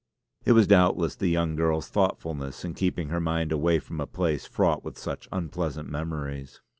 [0.45, 4.47] It was doubtless the young girl's thoughtfulness in keeping her mind away from a place
[4.47, 6.59] fraught with such unpleasant memories.